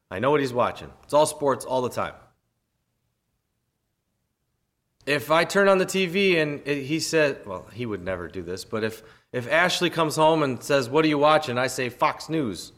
[0.09, 0.89] I know what he's watching.
[1.03, 2.13] It's all sports all the time.
[5.05, 8.63] If I turn on the TV and he said, well, he would never do this,
[8.63, 9.01] but if,
[9.33, 11.57] if Ashley comes home and says, what are you watching?
[11.57, 12.73] I say Fox News.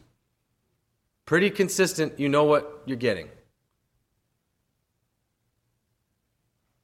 [1.32, 3.26] Pretty consistent, you know what you're getting.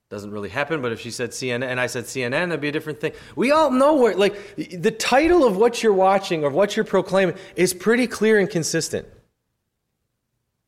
[0.08, 2.72] Doesn't really happen, but if she said CNN and I said CNN, that'd be a
[2.72, 3.12] different thing.
[3.36, 7.36] We all know where, like, the title of what you're watching or what you're proclaiming
[7.56, 9.06] is pretty clear and consistent.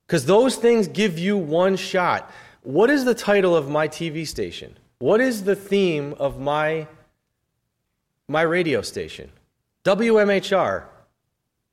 [0.06, 2.30] Because those things give you one shot.
[2.62, 4.76] What is the title of my TV station?
[4.98, 6.86] What is the theme of my,
[8.28, 9.30] my radio station?
[9.84, 10.84] WMHR.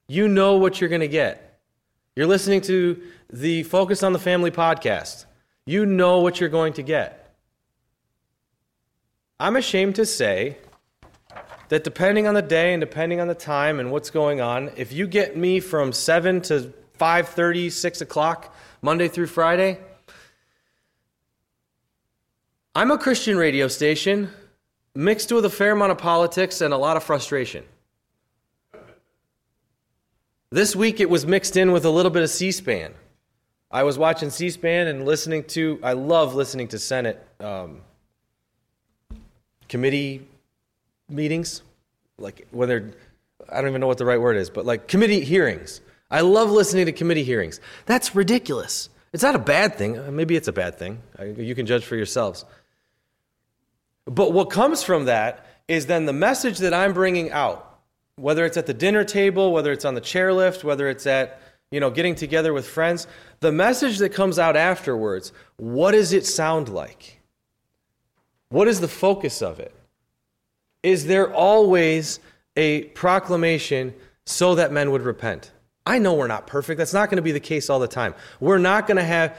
[0.08, 1.47] You know what you're going to get.
[2.18, 3.00] You're listening to
[3.32, 5.26] the Focus on the Family podcast.
[5.68, 7.32] You know what you're going to get.
[9.40, 10.58] I'm ashamed to say
[11.70, 14.92] that depending on the day and depending on the time and what's going on, if
[14.92, 19.78] you get me from 7 to 5.30, 6 o'clock, Monday through Friday,
[22.74, 24.32] I'm a Christian radio station
[24.96, 27.64] mixed with a fair amount of politics and a lot of frustration.
[30.50, 32.94] This week it was mixed in with a little bit of C SPAN.
[33.70, 37.82] I was watching C SPAN and listening to, I love listening to Senate um,
[39.68, 40.26] committee
[41.10, 41.64] meetings,
[42.18, 42.92] like when they're,
[43.50, 45.82] I don't even know what the right word is, but like committee hearings.
[46.10, 47.60] I love listening to committee hearings.
[47.86, 48.88] That's ridiculous.
[49.12, 50.00] It's not a bad thing.
[50.00, 51.02] Uh, maybe it's a bad thing.
[51.20, 52.46] You can judge for yourselves.
[54.06, 57.67] But what comes from that is then the message that I'm bringing out,
[58.18, 61.80] whether it's at the dinner table, whether it's on the chairlift, whether it's at you
[61.80, 63.08] know getting together with friends,
[63.40, 67.22] the message that comes out afterwards, what does it sound like?
[68.50, 69.74] What is the focus of it?
[70.84, 72.20] Is there always
[72.56, 73.94] a proclamation
[74.26, 75.52] so that men would repent?
[75.86, 76.78] I know we're not perfect.
[76.78, 78.14] That's not going to be the case all the time.
[78.40, 79.38] We're not going to have.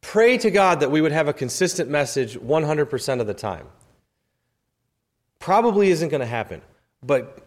[0.00, 3.66] Pray to God that we would have a consistent message 100% of the time.
[5.42, 6.62] Probably isn't going to happen.
[7.02, 7.38] But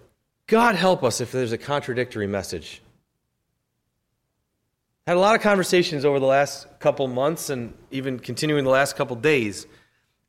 [0.47, 2.81] God help us if there's a contradictory message
[5.07, 8.95] had a lot of conversations over the last couple months and even continuing the last
[8.95, 9.67] couple days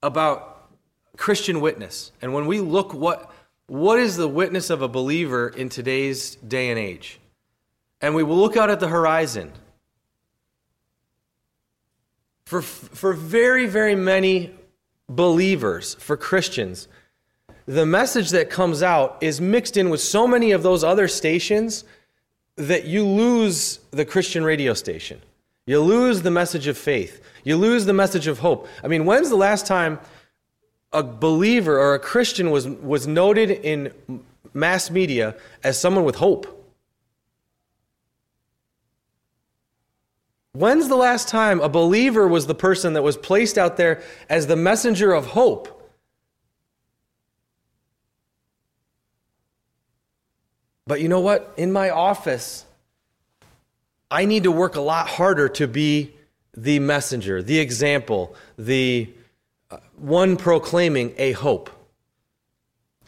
[0.02, 0.68] about
[1.16, 2.12] Christian witness.
[2.20, 3.32] And when we look what
[3.68, 7.18] what is the witness of a believer in today's day and age?
[8.00, 9.50] And we will look out at the horizon.
[12.44, 14.54] For, for very, very many
[15.08, 16.86] believers, for Christians,
[17.66, 21.84] the message that comes out is mixed in with so many of those other stations
[22.56, 25.20] that you lose the Christian radio station.
[25.66, 27.20] You lose the message of faith.
[27.42, 28.68] You lose the message of hope.
[28.84, 29.98] I mean, when's the last time
[30.92, 33.92] a believer or a Christian was, was noted in
[34.54, 36.52] mass media as someone with hope.
[40.52, 44.46] When's the last time a believer was the person that was placed out there as
[44.46, 45.75] the messenger of hope?
[50.86, 51.52] But you know what?
[51.56, 52.64] In my office,
[54.10, 56.12] I need to work a lot harder to be
[56.56, 59.10] the messenger, the example, the
[59.70, 61.70] uh, one proclaiming a hope.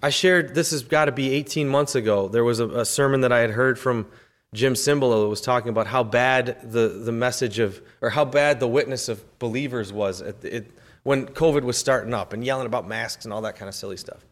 [0.02, 2.28] I shared, this has got to be 18 months ago.
[2.28, 4.06] There was a, a sermon that I had heard from
[4.54, 8.60] Jim Cymbala that was talking about how bad the, the message of, or how bad
[8.60, 10.70] the witness of believers was at it,
[11.02, 13.96] when COVID was starting up and yelling about masks and all that kind of silly
[13.96, 14.24] stuff.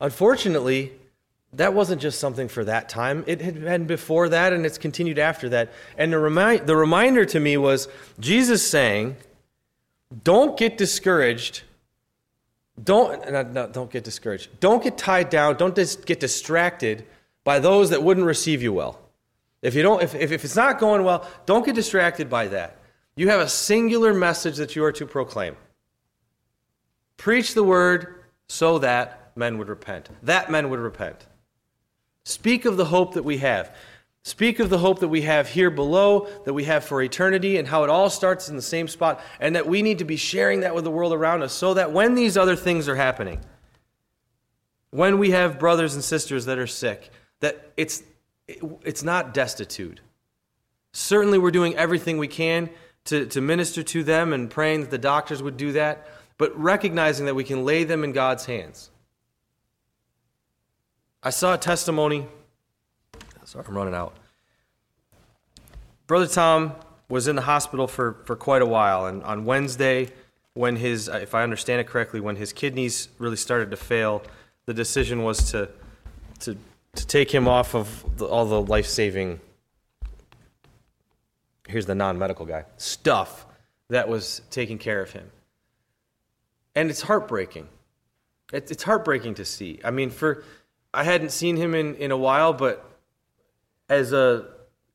[0.00, 0.92] Unfortunately,
[1.54, 3.24] that wasn't just something for that time.
[3.26, 5.72] It had been before that and it's continued after that.
[5.98, 7.88] And the, the reminder to me was
[8.20, 9.16] Jesus saying,
[10.22, 11.62] don't get discouraged.
[12.82, 14.60] Don't, no, no, don't get discouraged.
[14.60, 15.56] Don't get tied down.
[15.56, 17.04] Don't dis- get distracted
[17.42, 19.00] by those that wouldn't receive you well.
[19.60, 22.78] If, you don't, if, if, if it's not going well, don't get distracted by that.
[23.16, 25.56] You have a singular message that you are to proclaim.
[27.16, 30.08] Preach the word so that men would repent.
[30.22, 31.26] That men would repent.
[32.30, 33.74] Speak of the hope that we have.
[34.22, 37.66] Speak of the hope that we have here below, that we have for eternity, and
[37.66, 40.60] how it all starts in the same spot, and that we need to be sharing
[40.60, 43.40] that with the world around us so that when these other things are happening,
[44.90, 47.10] when we have brothers and sisters that are sick,
[47.40, 48.02] that it's,
[48.46, 50.00] it's not destitute.
[50.92, 52.70] Certainly, we're doing everything we can
[53.06, 56.06] to, to minister to them and praying that the doctors would do that,
[56.38, 58.90] but recognizing that we can lay them in God's hands.
[61.22, 62.26] I saw a testimony.
[63.44, 64.14] Sorry, I'm running out.
[66.06, 66.74] Brother Tom
[67.10, 70.08] was in the hospital for, for quite a while, and on Wednesday,
[70.54, 74.22] when his, if I understand it correctly, when his kidneys really started to fail,
[74.64, 75.68] the decision was to,
[76.40, 76.56] to,
[76.94, 79.40] to take him off of the, all the life saving,
[81.68, 83.46] here's the non medical guy, stuff
[83.88, 85.30] that was taking care of him.
[86.74, 87.68] And it's heartbreaking.
[88.52, 89.80] It, it's heartbreaking to see.
[89.84, 90.44] I mean, for
[90.92, 92.84] I hadn't seen him in, in a while, but
[93.88, 94.48] as a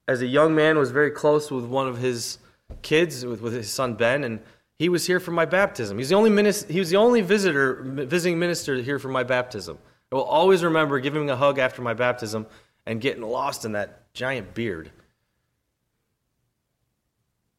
[0.07, 2.37] as a young man was very close with one of his
[2.81, 4.39] kids, with, with his son Ben, and
[4.77, 5.97] he was here for my baptism.
[5.97, 9.77] He's the only minister, he was the only visitor, visiting minister here for my baptism.
[10.11, 12.45] I will always remember giving him a hug after my baptism
[12.85, 14.91] and getting lost in that giant beard.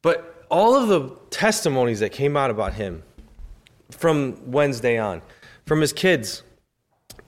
[0.01, 3.03] But all of the testimonies that came out about him
[3.91, 5.21] from Wednesday on,
[5.65, 6.43] from his kids,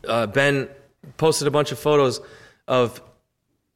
[0.08, 0.70] uh, Ben
[1.18, 2.22] posted a bunch of photos
[2.68, 3.02] of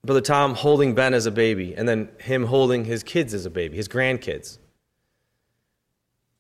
[0.06, 3.50] Brother Tom holding Ben as a baby, and then him holding his kids as a
[3.50, 4.58] baby, his grandkids.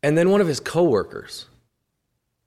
[0.01, 1.47] And then one of his coworkers.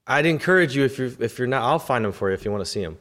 [0.07, 2.51] I'd encourage you if you're if you're not, I'll find them for you if you
[2.51, 2.99] want to see them.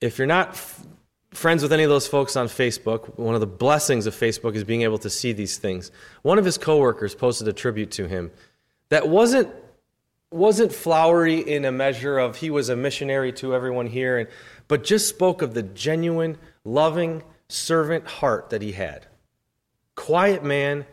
[0.00, 0.86] If you're not f-
[1.32, 4.64] friends with any of those folks on Facebook, one of the blessings of Facebook is
[4.64, 5.90] being able to see these things.
[6.22, 8.30] One of his coworkers posted a tribute to him
[8.88, 9.52] that wasn't
[10.34, 14.28] wasn't flowery in a measure of he was a missionary to everyone here, and,
[14.68, 19.06] but just spoke of the genuine, loving, servant heart that he had.
[19.94, 20.86] Quiet man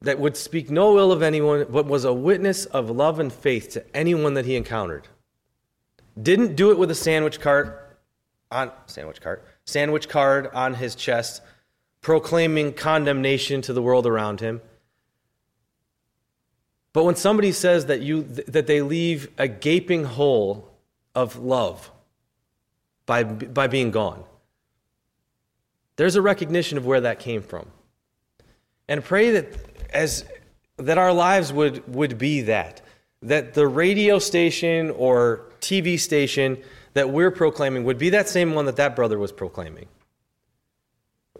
[0.00, 3.70] that would speak no ill of anyone, but was a witness of love and faith
[3.70, 5.08] to anyone that he encountered.
[6.20, 7.98] Didn't do it with a sandwich cart
[8.50, 11.42] on sandwich cart, sandwich card on his chest,
[12.00, 14.60] proclaiming condemnation to the world around him.
[16.92, 20.70] But when somebody says that, you, that they leave a gaping hole
[21.14, 21.90] of love
[23.06, 24.24] by, by being gone,
[25.96, 27.66] there's a recognition of where that came from.
[28.88, 29.48] And pray that,
[29.90, 30.24] as,
[30.76, 32.80] that our lives would, would be that.
[33.22, 36.62] That the radio station or TV station
[36.94, 39.86] that we're proclaiming would be that same one that that brother was proclaiming.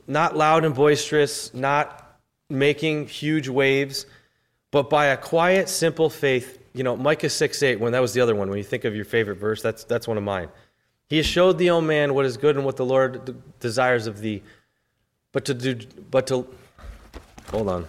[0.07, 2.19] Not loud and boisterous, not
[2.51, 4.07] making huge waves
[4.71, 8.21] but by a quiet, simple faith, you know, Micah 6 8, when that was the
[8.21, 10.49] other one, when you think of your favorite verse, that's, that's one of mine.
[11.09, 14.21] He has showed the old man, what is good and what the Lord desires of
[14.21, 14.43] thee.
[15.33, 15.79] But to do,
[16.11, 16.47] but to,
[17.51, 17.87] hold on.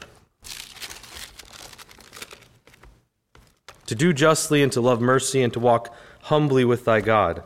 [3.87, 7.43] To do justly and to love mercy and to walk humbly with thy God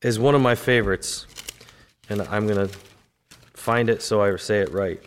[0.00, 1.26] is one of my favorites.
[2.08, 2.74] And I'm going to
[3.54, 5.02] find it so I say it right.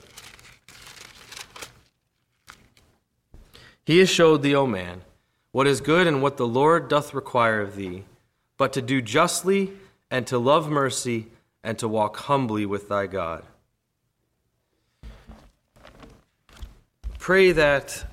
[3.88, 5.04] He has showed thee, O man,
[5.54, 8.04] what is good and what the Lord doth require of thee,
[8.58, 9.72] but to do justly
[10.12, 11.28] and to love mercy
[11.64, 13.46] and to walk humbly with thy God.
[17.18, 18.04] Pray that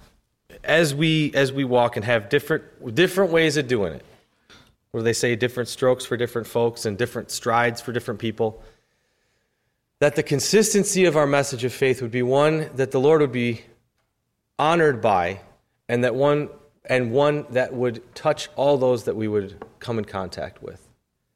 [0.63, 4.05] as we as we walk and have different different ways of doing it,
[4.93, 8.63] where they say different strokes for different folks and different strides for different people,
[9.99, 13.33] that the consistency of our message of faith would be one that the Lord would
[13.33, 13.63] be
[14.57, 15.41] honored by,
[15.89, 16.49] and that one
[16.87, 20.84] and one that would touch all those that we would come in contact with.